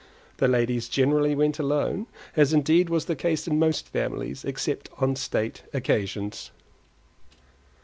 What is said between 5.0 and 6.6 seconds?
state occasions.